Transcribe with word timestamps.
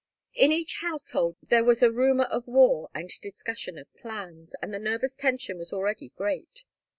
In 0.33 0.51
each 0.51 0.79
household 0.81 1.37
there 1.43 1.63
was 1.63 1.83
rumour 1.83 2.23
of 2.25 2.47
war 2.47 2.89
and 2.91 3.07
discussion 3.21 3.77
of 3.77 3.93
plans, 3.93 4.55
and 4.59 4.73
the 4.73 4.79
nervous 4.79 5.15
tension 5.15 5.59
was 5.59 5.71
already 5.71 6.09
great. 6.17 6.63